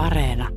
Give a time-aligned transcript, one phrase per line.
[0.00, 0.48] Areena.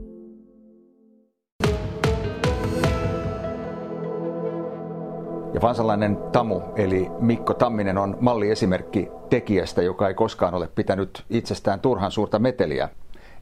[5.54, 11.80] Ja vansalainen Tamu, eli Mikko Tamminen, on malliesimerkki tekijästä, joka ei koskaan ole pitänyt itsestään
[11.80, 12.90] turhan suurta meteliä.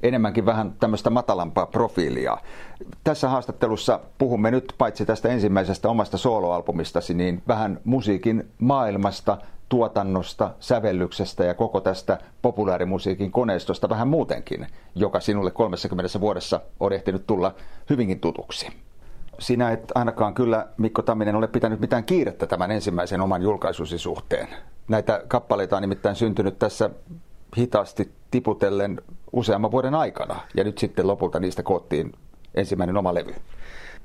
[0.04, 2.38] Enemmänkin vähän tämmöistä matalampaa profiilia.
[3.04, 9.38] Tässä haastattelussa puhumme nyt paitsi tästä ensimmäisestä omasta soloalbumistasi, niin vähän musiikin maailmasta,
[9.72, 17.28] tuotannosta, sävellyksestä ja koko tästä populaarimusiikin koneistosta vähän muutenkin, joka sinulle 30 vuodessa on ehtinyt
[17.28, 17.56] tulla
[17.90, 18.68] hyvinkin tutuksi
[19.40, 24.48] sinä et ainakaan kyllä, Mikko Tamminen, ole pitänyt mitään kiirettä tämän ensimmäisen oman julkaisusi suhteen.
[24.88, 26.90] Näitä kappaleita on nimittäin syntynyt tässä
[27.58, 29.02] hitaasti tiputellen
[29.32, 32.14] useamman vuoden aikana, ja nyt sitten lopulta niistä koottiin
[32.56, 33.36] ensimmäinen oma levy.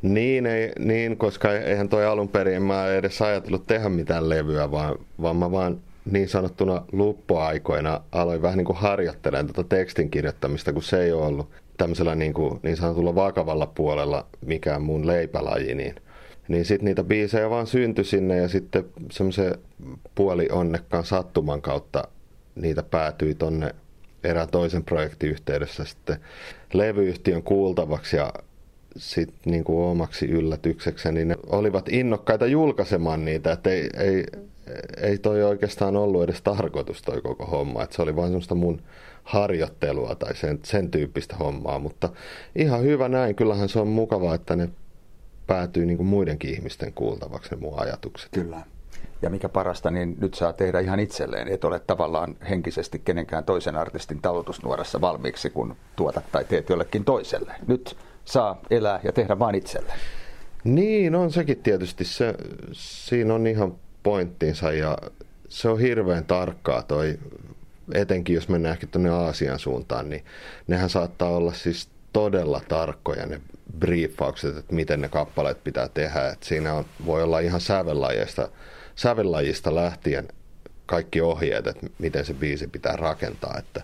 [0.02, 4.98] Niin, ei, niin, koska eihän toi alun perin mä edes ajatellut tehdä mitään levyä, vaan,
[5.22, 10.82] vaan mä vaan niin sanottuna luppuaikoina aloin vähän niin kuin harjoittelemaan tätä tekstin kirjoittamista, kun
[10.82, 15.94] se ei ole ollut tämmöisellä niin, kuin, niin sanotulla vakavalla puolella mikään mun leipälaji, niin,
[16.48, 19.54] niin sitten niitä biisejä vaan syntyi sinne ja sitten semmoisen
[20.14, 22.04] puoli onnekkaan sattuman kautta
[22.54, 23.74] niitä päätyi tonne
[24.24, 26.16] erään toisen projektin yhteydessä sitten
[26.72, 28.32] levyyhtiön kuultavaksi ja
[28.96, 34.24] sitten niin kuin omaksi yllätykseksi, niin ne olivat innokkaita julkaisemaan niitä, että ei, ei,
[35.02, 38.82] ei toi oikeastaan ollut edes tarkoitus toi koko homma, että se oli vain semmoista mun
[39.24, 42.08] harjoittelua tai sen, sen tyyppistä hommaa, mutta
[42.56, 43.34] ihan hyvä näin.
[43.34, 44.68] Kyllähän se on mukavaa, että ne
[45.46, 48.28] päätyy niin kuin muidenkin ihmisten kuultavaksi ne mun ajatukset.
[48.32, 48.60] Kyllä.
[49.22, 51.48] Ja mikä parasta, niin nyt saa tehdä ihan itselleen.
[51.48, 57.54] Et ole tavallaan henkisesti kenenkään toisen artistin talutusnuorassa valmiiksi, kun tuotat tai teet jollekin toiselle.
[57.66, 59.98] Nyt saa elää ja tehdä vain itselleen.
[60.64, 62.04] Niin, on sekin tietysti.
[62.04, 62.34] Se,
[62.72, 64.98] siinä on ihan pointtinsa ja
[65.48, 67.18] se on hirveän tarkkaa toi
[67.94, 70.24] etenkin jos mennään ehkä tuonne Aasian suuntaan, niin
[70.66, 73.40] nehän saattaa olla siis todella tarkkoja ne
[73.78, 76.28] briefaukset, että miten ne kappaleet pitää tehdä.
[76.28, 78.48] Että siinä on, voi olla ihan sävellajista,
[78.96, 80.28] sävellajista lähtien
[80.86, 83.56] kaikki ohjeet, että miten se biisi pitää rakentaa.
[83.58, 83.82] Että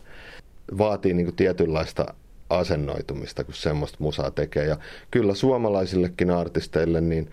[0.78, 2.15] vaatii niin tietynlaista
[2.59, 4.65] asennoitumista, kun semmoista musaa tekee.
[4.67, 4.77] Ja
[5.11, 7.31] kyllä suomalaisillekin artisteille, niin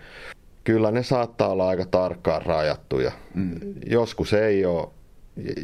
[0.64, 3.12] kyllä ne saattaa olla aika tarkkaan rajattuja.
[3.34, 3.60] Mm.
[3.86, 4.88] Joskus ei ole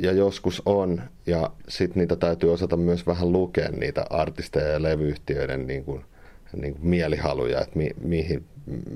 [0.00, 5.66] ja joskus on, ja sitten niitä täytyy osata myös vähän lukea niitä artisteja ja levyyhtiöiden
[5.66, 6.04] niin kuin,
[6.56, 8.44] niin kuin mielihaluja, että mi, mihin,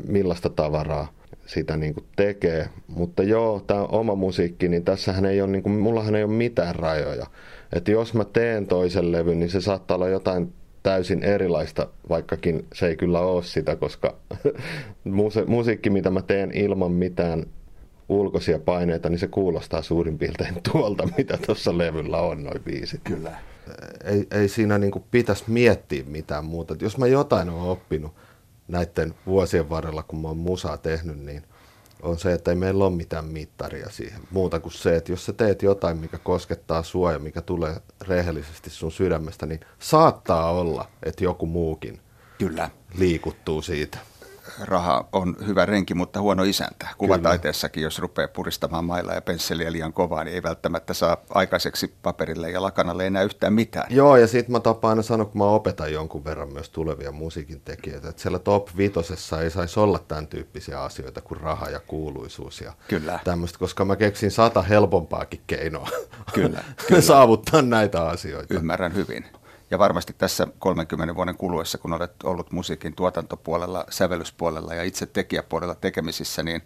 [0.06, 1.12] millaista tavaraa
[1.47, 2.69] sitä niin kuin tekee.
[2.88, 6.75] Mutta joo, tämä oma musiikki, niin tässähän ei ole, niin kuin, mullahan ei ole mitään
[6.75, 7.26] rajoja.
[7.72, 12.86] Että jos mä teen toisen levyn, niin se saattaa olla jotain täysin erilaista, vaikkakin se
[12.86, 14.16] ei kyllä ole sitä, koska
[15.47, 17.47] musiikki, mitä mä teen ilman mitään
[18.08, 23.00] ulkoisia paineita, niin se kuulostaa suurin piirtein tuolta, mitä tuossa levyllä on, noin biisit.
[23.04, 23.32] Kyllä.
[24.04, 26.75] Ei, ei siinä niin pitäisi miettiä mitään muuta.
[26.75, 28.12] Et jos mä jotain olen oppinut
[28.69, 31.42] näiden vuosien varrella, kun mä oon musaa tehnyt, niin
[32.03, 34.21] on se, että ei meillä ole mitään mittaria siihen.
[34.31, 37.77] Muuta kuin se, että jos sä teet jotain, mikä koskettaa sua ja mikä tulee
[38.09, 42.00] rehellisesti sun sydämestä, niin saattaa olla, että joku muukin
[42.38, 42.71] Kyllä.
[42.94, 43.99] liikuttuu siitä
[44.60, 46.88] raha on hyvä renki, mutta huono isäntä.
[46.98, 52.50] Kuvataiteessakin, jos rupeaa puristamaan mailla ja pensseliä liian kovaa, niin ei välttämättä saa aikaiseksi paperille
[52.50, 53.86] ja lakanalle enää yhtään mitään.
[53.90, 57.60] Joo, ja sitten mä tapaan aina sanoa, kun mä opetan jonkun verran myös tulevia musiikin
[57.60, 62.60] tekijöitä, että siellä top vitosessa ei saisi olla tämän tyyppisiä asioita kuin raha ja kuuluisuus
[62.60, 63.18] ja kyllä.
[63.24, 65.88] tämmöistä, koska mä keksin sata helpompaakin keinoa
[66.34, 67.00] kyllä, kyllä.
[67.00, 68.54] saavuttaa näitä asioita.
[68.54, 69.24] Ymmärrän hyvin.
[69.70, 75.75] Ja varmasti tässä 30 vuoden kuluessa, kun olet ollut musiikin tuotantopuolella, sävellyspuolella ja itse tekijäpuolella
[75.75, 76.62] tekemisissä, niin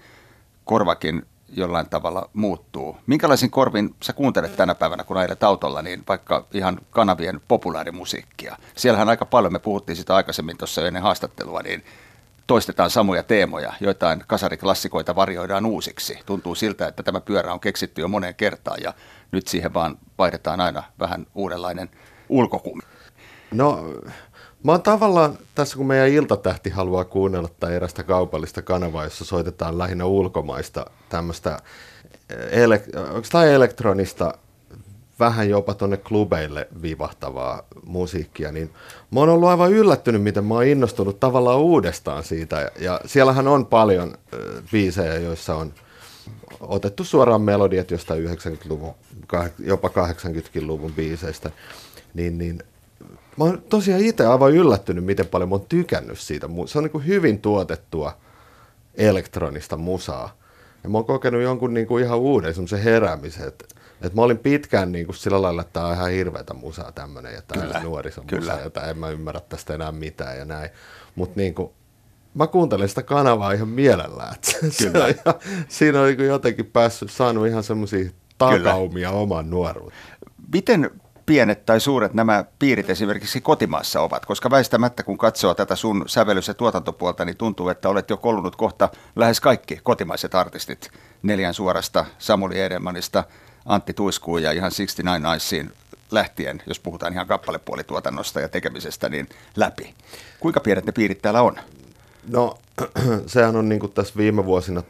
[0.65, 2.97] korvakin jollain tavalla muuttuu.
[3.07, 8.57] Minkälaisin korvin sä kuuntelet tänä päivänä, kun ajelet autolla, niin vaikka ihan kanavien populaarimusiikkia?
[8.77, 11.85] Siellähän aika paljon, me puhuttiin sitä aikaisemmin tuossa ennen haastattelua, niin
[12.47, 16.19] toistetaan samoja teemoja, joitain kasariklassikoita varjoidaan uusiksi.
[16.27, 18.93] Tuntuu siltä, että tämä pyörä on keksitty jo moneen kertaan ja
[19.33, 21.91] nyt siihen vaan vaihdetaan aina vähän uudenlainen
[22.29, 22.83] ulkokumi.
[23.55, 23.95] No,
[24.63, 29.79] mä oon tavallaan, tässä kun meidän iltatähti haluaa kuunnella tai erästä kaupallista kanavaa, jossa soitetaan
[29.79, 31.59] lähinnä ulkomaista tämmöistä,
[32.31, 34.35] eh, elek- onko tämä elektronista,
[35.21, 38.71] vähän jopa tuonne klubeille vivahtavaa musiikkia, niin
[39.11, 42.71] mä oon ollut aivan yllättynyt, miten mä oon innostunut tavallaan uudestaan siitä.
[42.79, 44.41] Ja siellähän on paljon äh,
[44.73, 45.75] biisejä, joissa on
[46.61, 48.95] otettu suoraan melodiat jostain 90-luvun,
[49.59, 51.51] jopa 80-luvun biiseistä.
[52.15, 52.63] Niin, niin
[53.37, 56.49] Mä oon tosiaan itse aivan yllättynyt, miten paljon mä oon tykännyt siitä.
[56.67, 58.17] Se on niin kuin hyvin tuotettua
[58.95, 60.37] elektronista musaa.
[60.85, 63.65] Ja mä oon kokenut jonkun niin kuin ihan uuden semmoisen heräämisen, että
[64.03, 67.35] Et mä olin pitkään niin kuin sillä lailla, että tämä on ihan hirveätä musaa tämmöinen
[67.35, 70.71] ja tämä nuorison musaa, ja en mä ymmärrä tästä enää mitään ja näin.
[71.15, 71.71] Mutta niin kuin,
[72.35, 74.35] mä kuuntelen sitä kanavaa ihan mielellään.
[74.61, 75.07] Kyllä.
[75.13, 75.35] Se, ja
[75.69, 79.21] siinä on niin jotenkin päässyt, saanut ihan semmoisia takaumia Kyllä.
[79.21, 79.99] oman nuoruuden.
[80.53, 80.91] Miten
[81.27, 84.27] pienet tai suuret nämä piirit esimerkiksi kotimaassa ovat?
[84.27, 88.57] Koska väistämättä kun katsoo tätä sun sävellys- ja tuotantopuolta, niin tuntuu, että olet jo kolunut
[88.57, 90.91] kohta lähes kaikki kotimaiset artistit
[91.23, 93.25] neljän suorasta Samuli Edelmanista,
[93.67, 95.73] Antti Tuiskuun ja ihan 69 Niceen
[96.11, 99.95] lähtien, jos puhutaan ihan kappalepuolituotannosta ja tekemisestä, niin läpi.
[100.41, 101.57] Kuinka pienet ne piirit täällä on?
[102.29, 102.59] No,
[103.27, 104.83] sehän on niin kuin tässä viime vuosina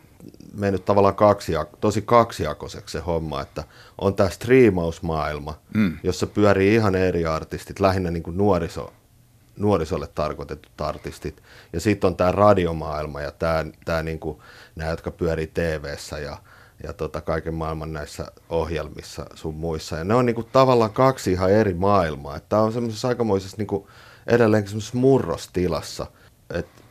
[0.56, 3.64] mennyt tavallaan kaksi, tosi kaksijakoiseksi se homma, että
[3.98, 5.98] on tämä striimausmaailma, mm.
[6.02, 8.92] jossa pyörii ihan eri artistit, lähinnä niin kuin nuoriso,
[9.56, 11.42] nuorisolle tarkoitetut artistit.
[11.72, 14.38] Ja sitten on tämä radiomaailma ja tämä, tämä niin kuin,
[14.76, 16.38] nämä, jotka pyörii tv ja,
[16.82, 19.96] ja tota, kaiken maailman näissä ohjelmissa sun muissa.
[19.96, 22.40] Ja ne on niin kuin, tavallaan kaksi ihan eri maailmaa.
[22.40, 23.86] Tämä on semmoisessa aikamoisessa niin kuin,
[24.26, 26.06] edelleenkin semmoisessa murrostilassa.
[26.50, 26.83] Että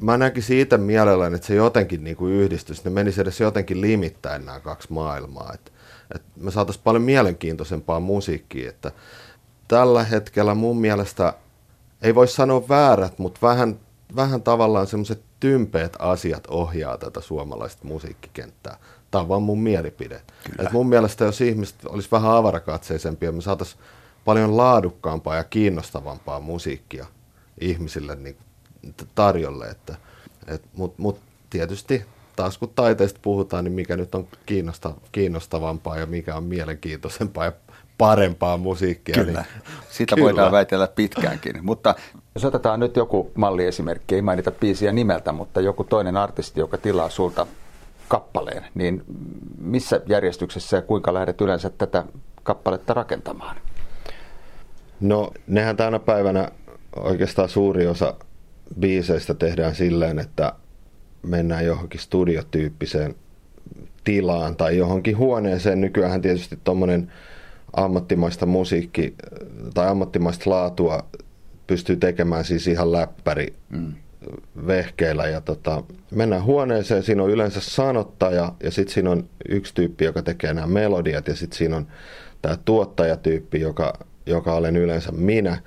[0.00, 4.46] mä näkisin itse mielelläni, että se jotenkin niin kuin yhdistys, ne menisi edes jotenkin limittäin
[4.46, 5.52] nämä kaksi maailmaa.
[5.54, 5.70] Että,
[6.14, 8.70] että me saataisiin paljon mielenkiintoisempaa musiikkia.
[8.70, 8.92] Että
[9.68, 11.34] tällä hetkellä mun mielestä,
[12.02, 13.80] ei voi sanoa väärät, mutta vähän,
[14.16, 18.76] vähän tavallaan semmoiset tympeät asiat ohjaa tätä suomalaista musiikkikenttää.
[19.10, 20.22] Tämä on vaan mun mielipide.
[20.58, 23.80] että mun mielestä jos ihmiset olisi vähän avarakatseisempia, me saataisiin
[24.24, 27.06] paljon laadukkaampaa ja kiinnostavampaa musiikkia
[27.60, 28.36] ihmisille niin
[29.14, 29.66] tarjolle.
[29.66, 29.96] Että,
[30.46, 32.04] et, Mutta mut tietysti
[32.36, 37.52] taas kun taiteesta puhutaan, niin mikä nyt on kiinnosta, kiinnostavampaa ja mikä on mielenkiintoisempaa ja
[37.98, 39.14] parempaa musiikkia.
[39.14, 40.24] Kyllä, niin, sitä kyllä.
[40.24, 41.64] voidaan väitellä pitkäänkin.
[41.64, 41.94] Mutta
[42.34, 47.10] jos otetaan nyt joku malliesimerkki, ei mainita biisiä nimeltä, mutta joku toinen artisti, joka tilaa
[47.10, 47.46] sulta
[48.08, 49.04] kappaleen, niin
[49.58, 52.04] missä järjestyksessä ja kuinka lähdet yleensä tätä
[52.42, 53.56] kappaletta rakentamaan?
[55.00, 56.50] No, nehän tänä päivänä
[56.96, 58.14] oikeastaan suuri osa
[58.80, 60.52] biiseistä tehdään silleen, että
[61.22, 63.14] mennään johonkin studiotyyppiseen
[64.04, 65.80] tilaan tai johonkin huoneeseen.
[65.80, 67.12] Nykyään tietysti tuommoinen
[67.72, 69.14] ammattimaista musiikki
[69.74, 71.06] tai ammattimaista laatua
[71.66, 73.92] pystyy tekemään siis ihan läppäri mm.
[74.66, 75.26] vehkeillä.
[75.26, 80.22] Ja tota, mennään huoneeseen, siinä on yleensä sanottaja ja sitten siinä on yksi tyyppi, joka
[80.22, 81.86] tekee nämä melodiat ja sitten siinä on
[82.42, 85.62] tämä tuottajatyyppi, joka, joka olen yleensä minä,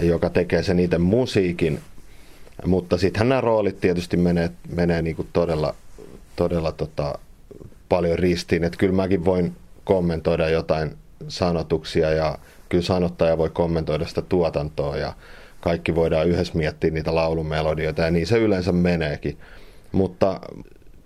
[0.00, 1.80] joka tekee sen itse musiikin
[2.66, 5.74] mutta sittenhän nämä roolit tietysti menee, menee niin kuin todella,
[6.36, 7.18] todella tota,
[7.88, 8.64] paljon ristiin.
[8.64, 10.96] Että kyllä mäkin voin kommentoida jotain
[11.28, 15.12] sanotuksia ja kyllä sanottaja voi kommentoida sitä tuotantoa ja
[15.60, 19.38] kaikki voidaan yhdessä miettiä niitä laulumelodioita ja niin se yleensä meneekin.
[19.92, 20.40] Mutta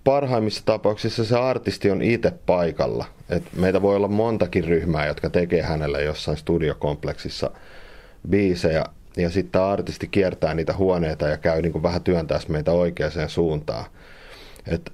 [0.04, 3.04] parhaimmissa tapauksissa se artisti on itse paikalla.
[3.28, 7.50] Et meitä voi olla montakin ryhmää, jotka tekee hänelle jossain studiokompleksissa
[8.30, 8.84] biisejä,
[9.22, 13.84] ja sitten artisti kiertää niitä huoneita ja käy niin kuin vähän työntää meitä oikeaan suuntaan.
[14.68, 14.92] Et,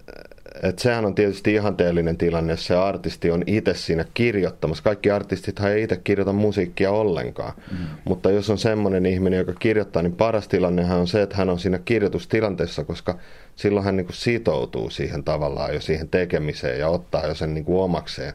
[0.62, 4.84] et sehän on tietysti ihanteellinen tilanne, jos se artisti on itse siinä kirjoittamassa.
[4.84, 7.52] Kaikki artistithan ei itse kirjoita musiikkia ollenkaan.
[7.70, 7.86] Mm.
[8.04, 11.58] Mutta jos on semmoinen ihminen, joka kirjoittaa, niin paras tilannehan on se, että hän on
[11.58, 13.18] siinä kirjoitustilanteessa, koska
[13.56, 17.64] silloin hän niin kuin sitoutuu siihen tavallaan jo siihen tekemiseen ja ottaa jo sen niin
[17.64, 18.32] kuin omakseen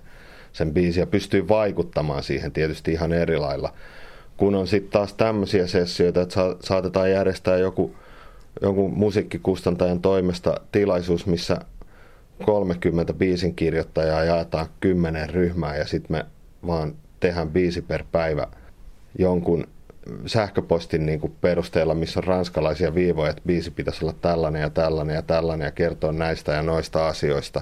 [0.54, 3.74] sen biisin ja pystyy vaikuttamaan siihen tietysti ihan eri lailla
[4.40, 7.96] kun on sitten taas tämmöisiä sessioita, että saatetaan järjestää joku,
[8.62, 11.58] jonkun musiikkikustantajan toimesta tilaisuus, missä
[12.46, 16.26] 30 biisin kirjoittajaa jaetaan kymmenen ryhmää ja sitten me
[16.68, 18.48] vaan tehdään biisi per päivä
[19.18, 19.68] jonkun
[20.26, 25.16] sähköpostin niin kuin perusteella, missä on ranskalaisia viivoja, että biisi pitäisi olla tällainen ja tällainen
[25.16, 27.62] ja tällainen ja kertoa näistä ja noista asioista.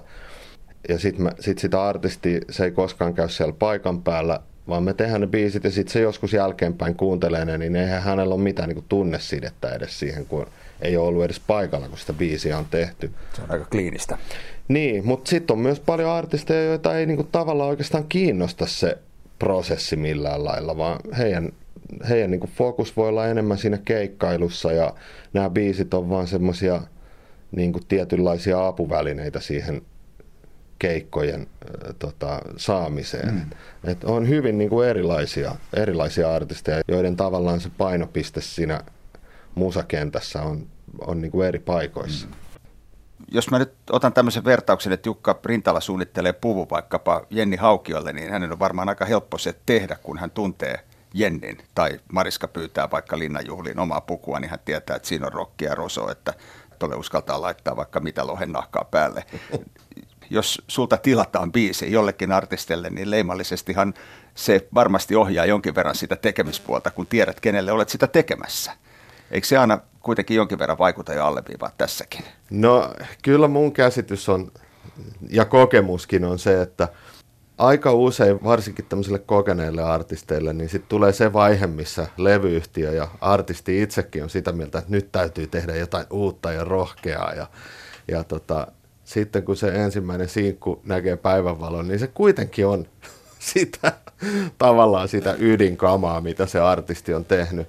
[0.89, 5.21] Ja sitten sit sitä artisti, se ei koskaan käy siellä paikan päällä, vaan me tehdään
[5.21, 8.85] ne biisit ja sitten se joskus jälkeenpäin kuuntelee ne, niin eihän hänellä ole mitään niin
[8.89, 10.47] tunnesidettä edes siihen, kun
[10.81, 13.11] ei ole ollut edes paikalla, kun sitä biisiä on tehty.
[13.33, 14.17] Se on aika kliinistä.
[14.67, 18.97] Niin, mutta sitten on myös paljon artisteja, joita ei niin kuin, tavallaan oikeastaan kiinnosta se
[19.39, 21.51] prosessi millään lailla, vaan heidän,
[22.09, 24.93] heidän niin kuin, fokus voi olla enemmän siinä keikkailussa ja
[25.33, 26.81] nämä biisit on vaan semmoisia
[27.51, 29.81] niin tietynlaisia apuvälineitä siihen
[30.79, 31.47] keikkojen
[31.99, 33.33] tota, saamiseen.
[33.33, 33.49] Mm.
[33.83, 38.81] Et on hyvin niin kuin erilaisia, erilaisia artisteja, joiden tavallaan se painopiste siinä
[39.55, 40.67] musakentässä on,
[41.07, 42.27] on niin kuin eri paikoissa.
[42.27, 42.33] Mm.
[43.31, 48.31] Jos mä nyt otan tämmöisen vertauksen, että Jukka Rintala suunnittelee puvu vaikkapa Jenni Haukiolle, niin
[48.31, 50.79] hänen on varmaan aika helppo se tehdä, kun hän tuntee
[51.13, 51.57] Jennin.
[51.75, 55.75] Tai Mariska pyytää vaikka linnanjuhliin omaa pukua, niin hän tietää, että siinä on rokkia ja
[55.75, 56.33] roso, että
[56.79, 59.25] tuolle uskaltaa laittaa vaikka mitä lohen nahkaa päälle.
[60.29, 63.93] Jos sulta tilataan biisi jollekin artistille, niin leimallisestihan
[64.35, 68.71] se varmasti ohjaa jonkin verran sitä tekemispuolta, kun tiedät, kenelle olet sitä tekemässä.
[69.31, 72.25] Eikö se aina kuitenkin jonkin verran vaikuta jo alleviivaa tässäkin?
[72.49, 74.51] No kyllä mun käsitys on,
[75.29, 76.87] ja kokemuskin on se, että
[77.57, 83.81] aika usein, varsinkin tämmöisille kokeneille artisteille, niin sitten tulee se vaihe, missä levyyhtiö ja artisti
[83.81, 87.33] itsekin on sitä mieltä, että nyt täytyy tehdä jotain uutta ja rohkeaa.
[87.33, 87.47] Ja,
[88.07, 88.67] ja tota,
[89.07, 92.87] sitten kun se ensimmäinen sinkku näkee päivänvalon, niin se kuitenkin on
[93.53, 93.93] sitä
[94.57, 97.67] tavallaan sitä ydinkamaa, mitä se artisti on tehnyt.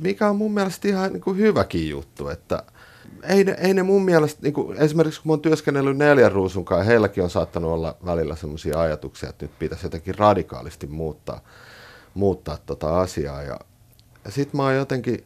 [0.00, 2.62] Mikä on mun mielestä ihan niin kuin hyväkin juttu, että–
[3.22, 6.64] ei ne, ei ne mun mielestä, niin kuin, esimerkiksi kun mä oon työskennellyt neljän ruusun
[6.64, 11.40] kanssa, heilläkin on saattanut olla välillä sellaisia ajatuksia, että nyt pitäisi jotenkin radikaalisti muuttaa,
[12.14, 13.42] muuttaa tota asiaa.
[13.42, 13.58] Ja,
[14.24, 15.24] ja sitten mä oon jotenkin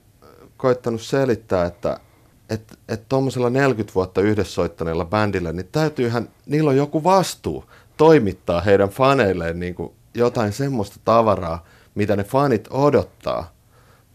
[0.56, 2.00] koittanut selittää, että
[2.50, 7.64] että et tuommoisella 40 vuotta yhdessä soittaneella bändillä, niin täytyyhän, niillä on joku vastuu
[7.96, 13.52] toimittaa heidän faneilleen niin kuin jotain semmoista tavaraa, mitä ne fanit odottaa.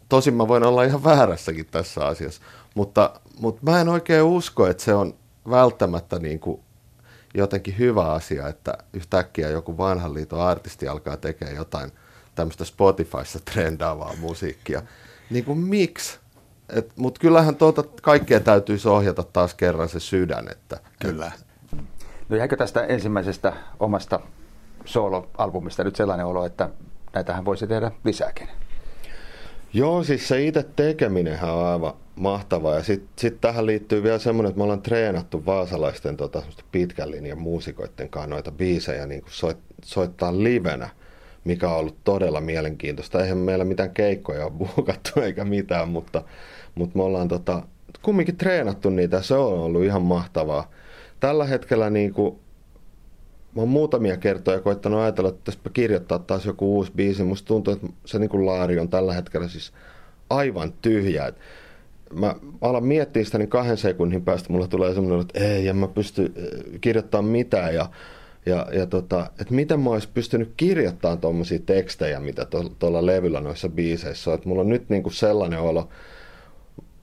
[0.09, 2.41] Tosin mä voin olla ihan väärässäkin tässä asiassa,
[2.75, 5.13] mutta, mutta mä en oikein usko, että se on
[5.49, 6.61] välttämättä niin kuin
[7.33, 11.91] jotenkin hyvä asia, että yhtäkkiä joku vanhan liiton artisti alkaa tekemään jotain
[12.35, 14.81] tämmöistä Spotifyssa trendaavaa musiikkia.
[15.29, 16.19] Niin kuin miksi?
[16.95, 20.45] Mutta kyllähän tuota kaikkea täytyy ohjata taas kerran se sydän.
[20.51, 21.31] Että, Kyllä.
[22.29, 24.19] No jäikö tästä ensimmäisestä omasta
[24.85, 26.69] solo-albumista nyt sellainen olo, että
[27.13, 28.47] näitähän voisi tehdä lisääkin?
[29.73, 32.75] Joo, siis se itse tekeminenhän on aivan mahtavaa.
[32.75, 37.37] Ja sitten sit tähän liittyy vielä semmoinen, että me ollaan treenattu vaasalaisten tota, pitkän linjan
[37.37, 40.89] muusikoiden kanssa noita biisejä niin soit, soittaa livenä,
[41.43, 43.21] mikä on ollut todella mielenkiintoista.
[43.21, 46.23] Eihän meillä mitään keikkoja ole buukattu eikä mitään, mutta,
[46.75, 47.61] mutta me ollaan tota,
[48.01, 49.21] kumminkin treenattu niitä.
[49.21, 50.71] Se on ollut ihan mahtavaa.
[51.19, 52.35] Tällä hetkellä niin kuin,
[53.55, 57.23] mä oon muutamia kertoja koittanut ajatella, että tästä kirjoittaa taas joku uusi biisi.
[57.23, 59.73] Musta tuntuu, että se niin kuin laari on tällä hetkellä siis
[60.29, 61.25] aivan tyhjä.
[61.25, 61.35] Et
[62.13, 65.87] mä alan miettiä sitä, niin kahden sekunnin päästä mulla tulee semmoinen, että ei, en mä
[65.87, 67.75] pysty äh, kirjoittamaan mitään.
[67.75, 67.89] Ja,
[68.45, 72.47] ja, ja tota, että miten mä olisin pystynyt kirjoittamaan tuommoisia tekstejä, mitä
[72.79, 74.35] tuolla levyllä noissa biiseissä on.
[74.35, 75.89] Että mulla on nyt niinku sellainen olo,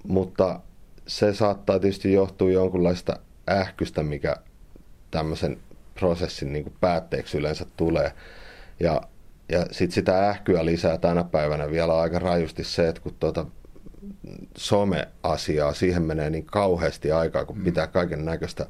[0.03, 0.61] mutta
[1.07, 3.17] se saattaa tietysti johtua jonkunlaista
[3.51, 4.37] ähkystä, mikä
[5.11, 5.59] tämmöisen
[5.95, 8.13] prosessin niin kuin päätteeksi yleensä tulee.
[8.81, 9.01] Ja,
[9.49, 13.47] ja sitten sitä ähkyä lisää tänä päivänä vielä aika rajusti se, että kun tuota
[14.57, 17.65] some-asiaa, siihen menee niin kauheasti aikaa, kun mm.
[17.65, 18.67] pitää kaiken näköistä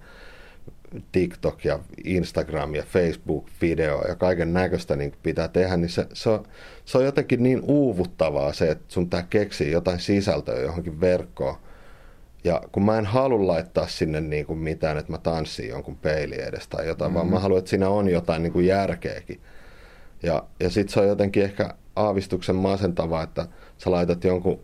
[1.12, 6.44] TikTok ja Instagram ja Facebook-video ja kaiken näköistä niin pitää tehdä, niin se, se, on,
[6.84, 11.56] se on jotenkin niin uuvuttavaa se, että sun pitää keksiä jotain sisältöä johonkin verkkoon.
[12.44, 16.42] Ja kun mä en halua laittaa sinne niin kuin mitään, että mä tanssin jonkun peili
[16.42, 17.14] edes tai jotain, mm-hmm.
[17.14, 19.40] vaan mä haluan, että siinä on jotain niin kuin järkeäkin.
[20.22, 23.46] Ja, ja sitten se on jotenkin ehkä aavistuksen masentavaa, että
[23.78, 24.60] sä laitat jonkun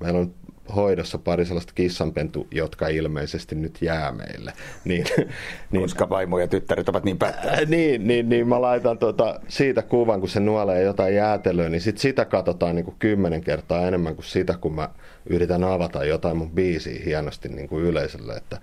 [0.00, 0.34] meillä on
[0.74, 4.52] hoidossa pari sellaista kissanpentu, jotka ilmeisesti nyt jää meille.
[4.84, 5.06] Niin,
[5.70, 7.58] niin, Koska vaimo ja tyttäret ovat niin päättäneet.
[7.58, 11.80] Äh, niin, niin, niin, mä laitan tuota, siitä kuvan, kun se nuolee jotain jäätelöä, niin
[11.80, 14.88] sit sitä katsotaan niin kuin kymmenen kertaa enemmän kuin sitä, kun mä
[15.26, 18.36] yritän avata jotain mun biisiä hienosti niin kuin yleisölle.
[18.36, 18.60] Että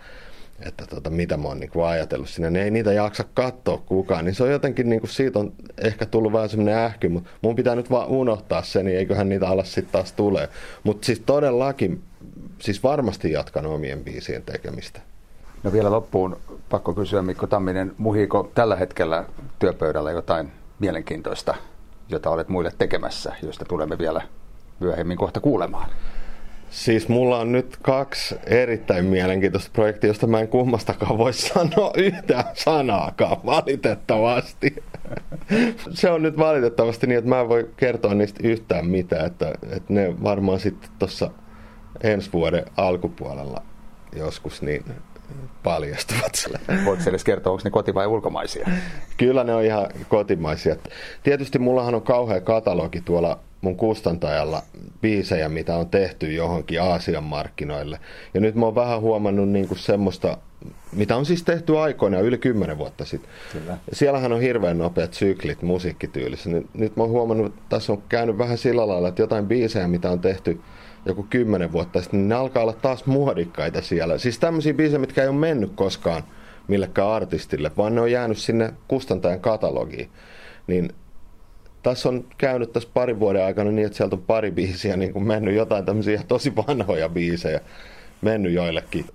[0.60, 2.50] että tota, mitä mä oon niin ajatellut sinne.
[2.50, 4.26] Ne ei niitä jaksa katsoa kukaan.
[4.26, 7.56] Niin se on jotenkin, niin kuin siitä on ehkä tullut vähän semmoinen ähky, mutta mun
[7.56, 10.50] pitää nyt vaan unohtaa se, niin eiköhän niitä alas sitten taas tulee.
[10.84, 12.04] Mutta siis todellakin,
[12.60, 15.02] siis varmasti jatkan omien biisien tekemistä.
[15.64, 16.38] No vielä loppuun
[16.70, 19.26] pakko kysyä Mikko Tamminen, muhiiko tällä hetkellä
[19.60, 21.56] työpöydällä jotain mielenkiintoista,
[22.10, 24.22] jota olet muille tekemässä, josta tulemme vielä
[24.80, 25.90] myöhemmin kohta kuulemaan?
[26.74, 32.44] Siis mulla on nyt kaksi erittäin mielenkiintoista projektia, josta mä en kummastakaan voi sanoa yhtään
[32.54, 34.84] sanaakaan, valitettavasti.
[35.90, 39.94] Se on nyt valitettavasti niin, että mä en voi kertoa niistä yhtään mitään, että, että
[39.94, 41.32] ne varmaan sitten tuossa
[42.04, 43.62] ensi vuoden alkupuolella
[44.16, 44.86] joskus niin
[45.64, 46.50] paljastuvat.
[46.86, 48.70] Voitko edes kertoa, onko ne koti- vai ulkomaisia?
[49.18, 50.76] Kyllä ne on ihan kotimaisia.
[51.24, 54.62] Tietysti mullahan on kauhea katalogi tuolla mun kustantajalla
[55.02, 58.00] biisejä, mitä on tehty johonkin Aasian markkinoille.
[58.34, 60.38] Ja nyt mä oon vähän huomannut niin kuin semmoista,
[60.92, 63.32] mitä on siis tehty aikoina yli kymmenen vuotta sitten.
[63.52, 63.78] Kyllä.
[63.92, 66.50] Siellähän on hirveän nopeat syklit musiikkityylissä.
[66.50, 69.88] Nyt, nyt mä oon huomannut, että tässä on käynyt vähän sillä lailla, että jotain biisejä,
[69.88, 70.60] mitä on tehty
[71.06, 74.18] joku kymmenen vuotta sitten, niin ne alkaa olla taas muodikkaita siellä.
[74.18, 76.24] Siis tämmöisiä biisejä, mitkä ei ole mennyt koskaan
[76.68, 80.10] millekään artistille, vaan ne on jäänyt sinne kustantajan katalogiin.
[80.68, 80.94] Niin
[81.84, 85.28] tässä on käynyt tässä parin vuoden aikana niin, että sieltä on pari biisiä niin kuin
[85.28, 87.62] mennyt jotain tämmöisiä tosi vanhoja biisejä
[88.22, 89.06] mennyt joillekin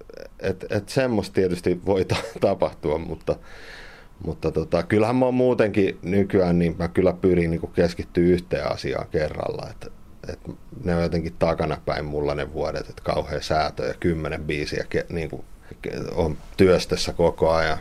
[0.40, 3.37] et, et semmoista tietysti voi ta- tapahtua, mutta,
[4.25, 9.08] mutta tota, kyllähän mä oon muutenkin nykyään, niin mä kyllä pyrin niin keskittyä yhteen asiaan
[9.08, 9.68] kerralla.
[9.70, 9.92] Et,
[10.28, 10.40] et
[10.84, 15.30] ne on jotenkin takanapäin mulla ne vuodet, että kauhean säätö ja kymmenen biisiä ke, niin
[15.30, 15.44] kuin,
[16.14, 17.78] on työstössä koko ajan.